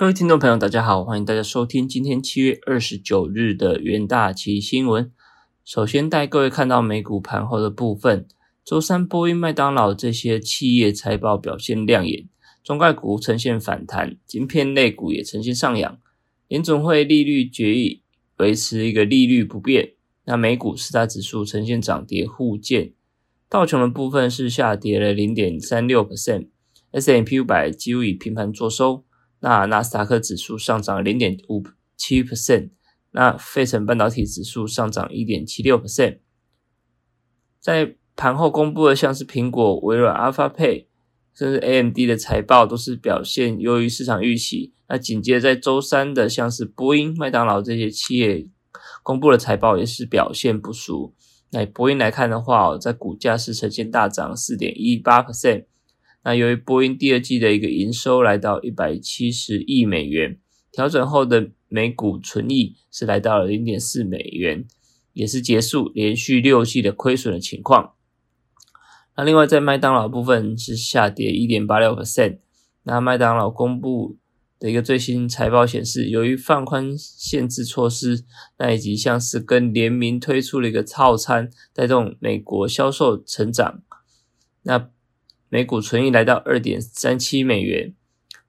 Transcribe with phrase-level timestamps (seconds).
[0.00, 5.12] 各位听众朋友，大家好，欢迎大家收听今天七月二十九日的元大旗新闻。
[5.62, 8.26] 首先带各位看到美股盘后的部分，
[8.64, 12.26] 周三波音、麦当劳这些企业财报表现亮眼，
[12.64, 15.98] 中概股呈现反弹，晶片类股也呈现上扬。
[16.48, 18.00] 联总会利率决议
[18.38, 19.92] 维持一个利率不变，
[20.24, 22.94] 那美股四大指数呈现涨跌互见，
[23.50, 29.04] 道琼的部分是下跌了零点三六 percent，S M P 五百几乎以平盘作收。
[29.40, 31.64] 那纳斯达克指数上涨零点五
[31.96, 32.70] 七 percent，
[33.10, 36.18] 那费城半导体指数上涨一点七六 percent。
[37.58, 40.86] 在盘后公布的像是苹果、微软、Alphabet，
[41.34, 44.74] 甚至 AMD 的财报都是表现优于市场预期。
[44.88, 48.46] 那紧接着在周三的像是波音、麦当劳这些企业
[49.02, 51.14] 公布的财报也是表现不俗。
[51.52, 55.64] 那波音来看的话，在股价是呈现大涨四点一八 percent。
[56.22, 60.38] 那由于波音第二季的一个营收来到一百七十亿美元，
[60.70, 64.66] 调整后的每股纯益是来到了零点四美元，
[65.12, 67.94] 也是结束连续六季的亏损的情况。
[69.16, 72.38] 那另外在麦当劳部分是下跌一点八六 percent。
[72.84, 74.16] 那麦当劳公布
[74.58, 78.24] 的一个最新财报显示，由于放宽限制措施，
[78.58, 83.82] 那以及像是跟联名推出了一个套餐，带动美国销售成长。
[84.62, 84.90] 那
[85.52, 87.92] 每股存益来到二点三七美元。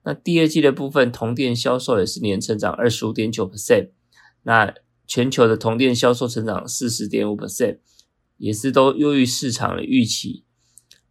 [0.04, 3.90] 那第二季的部分，同店销售也是年成长二十五点九 percent。
[4.44, 4.72] 那
[5.06, 7.78] 全球的同店销售成长四十点五 percent，
[8.36, 10.44] 也是都优于市场的预期。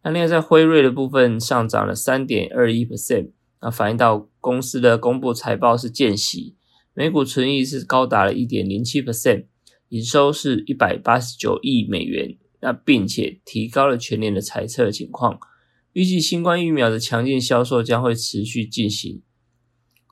[0.02, 6.56] 那另外在辉瑞的部分上涨了三点二一 percent，那反映到公司的公布财报是见喜，
[6.94, 9.44] 每股存益是高达了一点零七 percent，
[9.90, 15.38] 营收是一百八十九亿美元，那并且提高了全年的财测情况。
[15.92, 19.22] 预计新冠疫苗的强劲销售将会持续进行。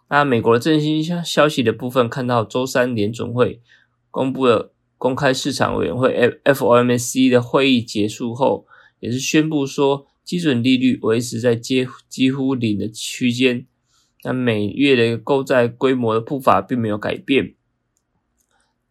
[0.09, 3.63] 那美国的振兴消消息的部分，看到周三联总会
[4.11, 8.67] 公布了公开市场委员会 FOMC 的会议结束后，
[8.99, 13.67] 也是宣布说基准利率维持在接几乎零的区间。
[14.23, 17.55] 那每月的一个购债规模的步伐并没有改变。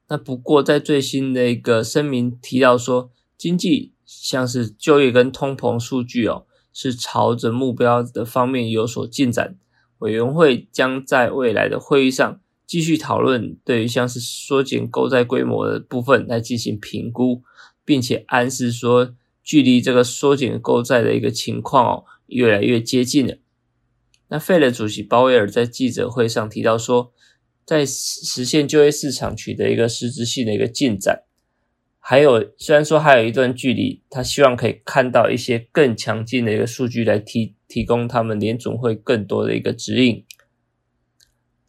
[0.07, 6.47] 那不过在最新的一个声明提到说，经济像是就业跟通膨数据哦。
[6.73, 9.57] 是朝着目标的方面有所进展。
[9.99, 17.43] 委员会将在未来的会议上继续讨论对于像是缩减购债规模的部分来进行评估，
[17.83, 19.13] 并且暗示说，
[19.43, 23.37] 距离这个缩减购债的一个情况哦越来越接近了。
[24.29, 27.11] 那费的主席鲍威尔在记者会上提到说，
[27.65, 31.23] 在实现就业市场取得一个实质性的一个进展。
[32.09, 40.25] 还有，虽然说还有一段距离，他希望可以看到一些更强劲的一个数据来提提供他们联总会更多的一个指引。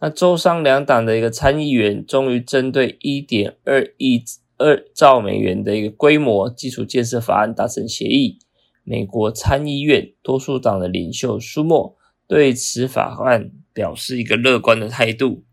[0.01, 4.25] 那州商两党的一个参议员终于针对一点二亿
[4.57, 8.39] 二兆美元的一个规模基础建设法案达成协议。
[8.83, 15.45] 美国参议院多数党的领袖舒默对此法案表示一个乐观的态度，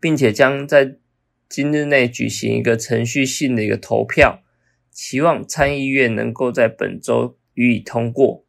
[0.00, 0.96] 并且将在。
[1.48, 4.42] 今日内举行一个程序性的一个投票，
[4.90, 8.44] 期望参议院能够在本周予以通过。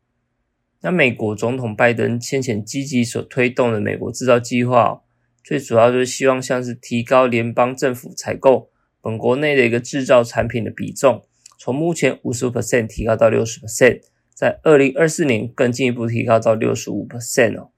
[0.82, 5.02] 那美国总统拜登先前积极所推动的美国制造计划，
[5.44, 8.70] 最主要就是希望像是提高联邦政府采购
[9.02, 11.26] 本国内的一个制造产品的比重，
[11.58, 14.02] 从目前五十 percent 提高到六十 percent，
[14.34, 17.72] 在二零二四年更进一步提高到六十五 percent 哦。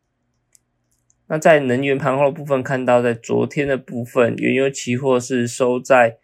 [1.31, 6.17] 那在能源盘后部分，看到在昨天的部分，原油期货是收在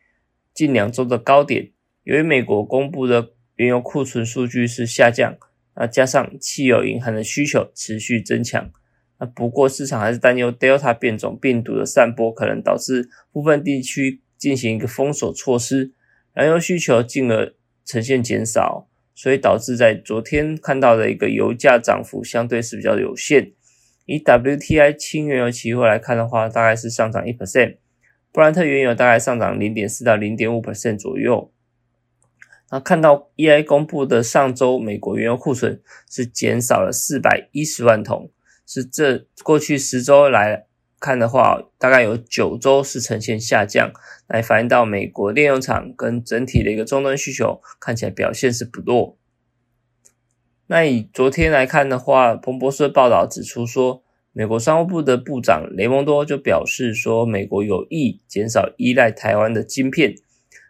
[0.53, 1.71] 近两周的高点。
[2.03, 5.37] 由于美国公布的原油库存数据是下降，
[5.77, 8.69] 那加上汽油银行的需求持续增强，
[9.21, 15.93] 那不过市场还是担忧 Delta 变种病毒的散播可能导致部分地区进行一个封锁措施，
[16.33, 17.53] 燃油需求进而
[17.85, 23.53] 呈现减少，所以导致在昨天看到的一个油价涨幅相对是比较有限。
[24.07, 27.77] 以 WTI 轻原油期货来看的话，大概是上涨一 percent，
[28.31, 31.51] 布兰特原油大概上涨零点四到零点五 percent 左右。
[32.71, 38.31] 那看到 EI 公布的上周美国原油库存是减少了四百一十万桶，
[38.65, 40.65] 是这过去十周来
[40.99, 43.91] 看的话，大概有九周是呈现下降，
[44.27, 49.17] 来反映到美国炼油厂跟整体的一个终端需求看起来表现是不弱。
[50.67, 54.03] 那以昨天来看的话，彭博社报道指出说，
[54.33, 60.13] 美国商务部的部长雷蒙多就表示说，美国有意减少依赖台湾的晶片，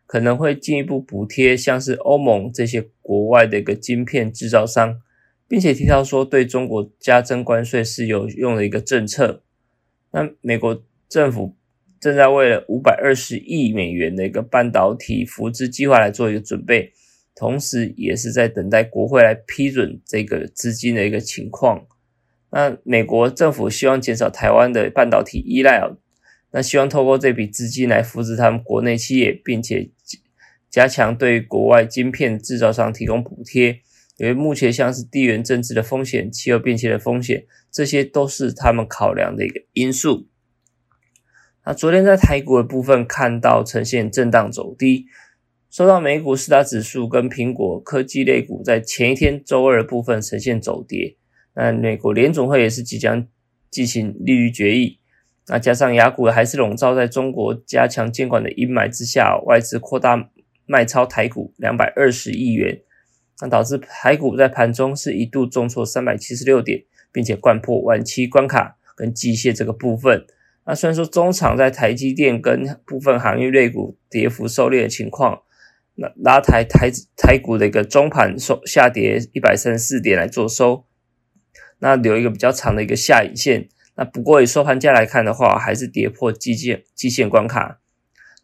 [0.05, 5.01] 可能会进一步补贴像是欧盟这些国外的一个晶片制造商，
[5.47, 9.41] 并且提到说，对中国加征关税是有用的一个政策。
[10.11, 11.55] 那美国政府
[11.99, 16.93] 正在为了五百二十亿美元的一个半导体扶植计划来做一个准备，
[17.37, 21.85] 同时也是在等待国会来批准这个资金的一个情况。
[22.49, 25.97] 那美国政府希望减少台湾的半导体依赖哦，
[26.51, 29.91] 那希望透过这笔资金来扶持他们国内企业，并且
[30.69, 33.81] 加强对国外晶片制造商提供补贴。
[34.17, 40.27] 因为目前像是地缘政治的风险、气候变迁的风险，这些都是他们考量的一个因素。
[41.63, 45.05] 那昨天在台股的部分看到呈现震荡走低，
[45.69, 51.17] 受到美股四大指数跟苹果科技类股在前一天周二的部分呈现走跌。
[51.53, 53.27] 那美国联总会也是即将
[53.69, 54.99] 进行利率决议，
[55.47, 60.29] 那加上雅股还是笼罩在中国加强监管的阴霾之下，外资扩大
[60.65, 62.81] 卖超台股两百二十亿元。
[63.39, 70.25] 那导致台股在盘中是一度重挫三百七十六点，并且贯破晚期关卡跟机械这个部分。
[70.65, 75.43] 那虽然说中场在台积电跟部分航运类股跌幅收敛的情况，
[75.99, 80.85] 那拉抬台台股的一个中盘收下跌一百三十四点来做收，
[81.79, 83.67] 那留一个比较长的一个下影线。
[83.95, 87.79] 那不过以收盘价来看的话，还是跌破季线季线关卡。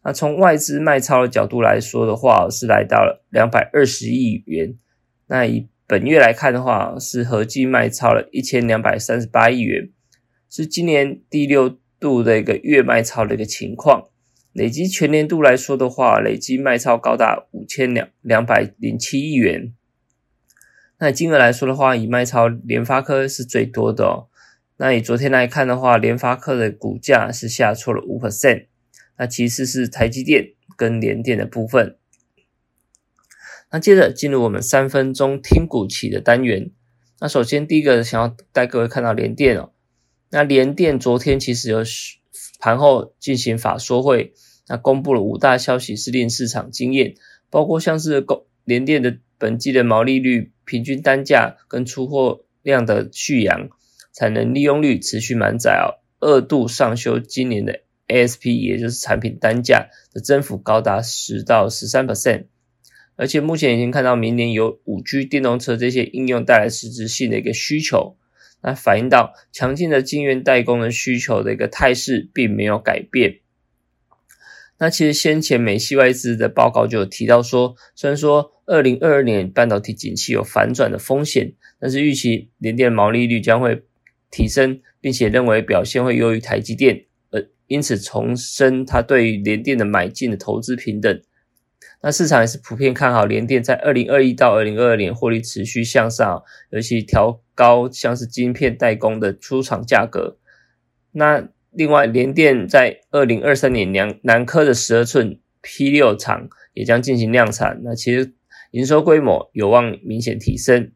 [0.02, 4.76] 那从外资卖超的角度来说的话，是来到了两百二十亿元。
[5.28, 9.90] 那以本月来看的话，是合计卖超了一千两百三十八亿元，
[10.50, 14.08] 是今年第六度的一个月卖超的一个情况。
[14.54, 19.74] 累计全年度来说的话，累计卖超高达五千两两百零七亿元。
[20.98, 24.28] 那金额来说的话，以卖超联发科是最多的哦。
[24.76, 28.66] 那以昨天来看的话，联发科的股价是下挫了五 percent，
[29.18, 31.96] 那其次是台积电跟联电的部分。
[33.72, 36.70] 那接着进入我们三分钟听股期的单元。
[37.18, 39.72] 那首先第一个想要带各位看到联电哦。
[40.30, 41.82] 那联电昨天其实有
[42.58, 44.32] 盘后进行法说会，
[44.68, 47.14] 那公布了五大消息是令市场惊艳，
[47.50, 53.68] 包括像是公联电的本季的毛利率、平均单价跟出货量的续扬，
[54.12, 62.46] 产能利用率持续满载哦，二度上修今年的 ASP，也就是产品单价的增幅高达十到十三 percent。
[63.16, 68.16] 而且目前已经看到明年有五 G 电动车这些应用带来实质性的一个需求，
[68.64, 73.40] 那反映到强劲的晶圆代工的需求的一个态势并没有改变。
[74.78, 83.82] 那其实先前美系外资的报告就有提到说，虽然说二零二二年半导体景气有反转的风险，但是预期联电的毛利率将会
[84.30, 91.22] 提升，并且认为表现会优于台积电，呃，因此重申他对于联电的买进的投资平等。
[92.06, 100.36] 那市场也是普遍看好联电在二零二一到二零二二年获利持续向上，尤其调高像是晶片代工的出厂价格。
[101.12, 108.34] 那另外，联电在二零二三年南南科的十二寸 P 六厂也将进行量产，那其实
[108.72, 110.92] 营收规模有望明显提升。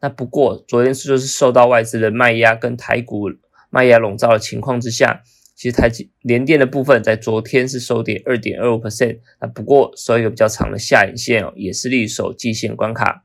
[0.00, 3.30] 那不过昨天是就是受到外资的卖压跟台股
[3.70, 5.22] 卖压笼罩的情况之下。
[5.56, 13.24] 其实台积联电的部分在昨天是收跌二点二五 percent，那不过收一个比较长的下影线哦，也是力守季线关卡。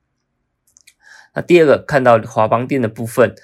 [1.36, 3.36] 那第二个看到华邦电的部分，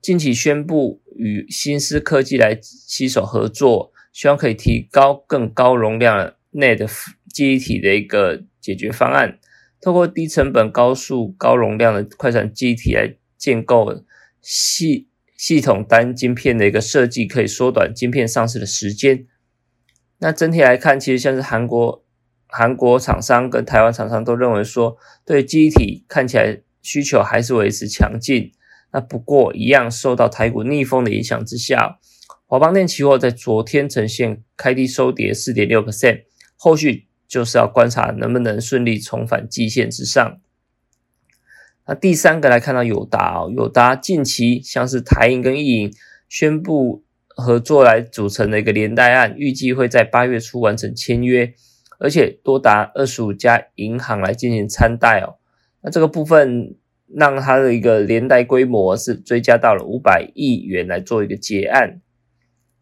[0.00, 6.88] 近期宣布与新思科技来携手合作，希望可以提高更高容量内的
[7.28, 9.38] 记忆体的一个解决方案，
[9.80, 14.02] 透过低成本、高速、高容量的快闪记忆体来建构
[14.40, 15.08] 系。
[15.42, 19.26] 系统单晶片的一个设计可以缩短晶片上市的时间。
[20.18, 22.04] 那整体来看，其实像是韩国、
[22.46, 24.96] 韩国厂商跟台湾厂商都认为说，
[25.26, 28.52] 对机体看起来需求还是维持强劲。
[28.92, 31.98] 那不过一样受到台股逆风的影响之下，
[32.46, 36.22] 华邦电期货在昨天呈现开低收跌四点六 percent，
[36.54, 40.38] 后续就是要观察能不能顺利重返季线之上。
[41.86, 45.92] 那第三个来看到友达哦，友达近期像是台银跟易银
[46.28, 51.52] 宣布合作来组成的一个连带案，预计会在八月初完成签约，
[51.98, 55.36] 而且多达二十五家银行来进行参贷哦。
[55.82, 56.76] 那这个部分
[57.08, 62.00] 让它的一个连带规模是追加到了五百亿元来做一个结案。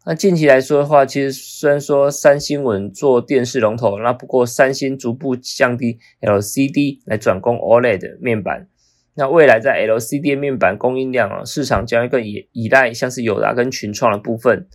[0.05, 8.67] 那近期来说的话，其实虽然说三星稳做电视龙头，那不过三星逐步降低 LCD 来转攻 OLED 面板。
[9.15, 14.67] 那未来在 LCD 面板供应量啊，市场将会更依依赖像是友达跟群创的部分。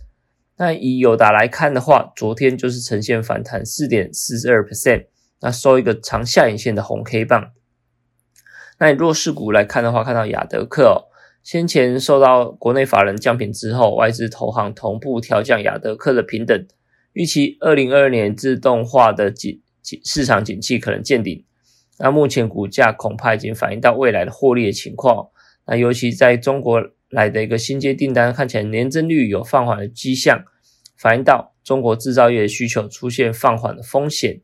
[0.57, 5.07] 那以友达来看的话，昨天就是呈现反弹四点四十二 percent，
[5.41, 7.51] 那收一个长下影线的红 K 棒。
[8.79, 11.09] 那以弱势股来看的话，看到亚德克哦，
[11.43, 16.67] 先前受到国内法人降品之后，外资投行同步调降亚德克的平等，
[17.13, 21.43] 预期二零二二年自动化的景景市场景气可能见顶。
[21.99, 25.29] 那目前股价恐怕已经反映到未来的获利的情况。
[25.65, 30.43] 那尤其在中国来的一个新接订单，看起来年增率有放缓的迹象，
[30.95, 34.41] 反映到中国制造业的需求出现放缓的风险。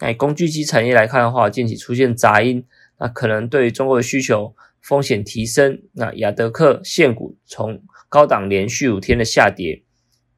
[0.00, 2.64] 那工具机产业来看的话，近期出现杂音，
[2.98, 4.54] 那可能对于中国的需求。
[4.80, 9.82] 风险提升，那亚德克现股从高档连续五天的下跌，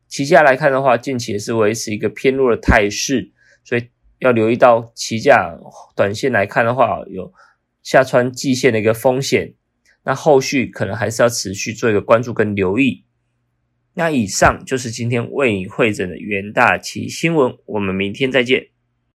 [0.09, 3.31] 期价来看的话，近期也是维持一个偏弱的态势，
[3.63, 5.59] 所以要留意到期价
[5.97, 7.33] 短线来看的话，有
[7.83, 9.55] 下穿季线的一个风险，
[10.05, 13.05] 那后续可能还是要持续做一个关注跟留意。
[13.95, 18.69] 那以上就是今天为你会诊的元大旗新闻，我们明天再见。